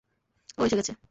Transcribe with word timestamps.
ও 0.57 0.65
এসে 0.65 0.75
গেছে! 0.75 0.91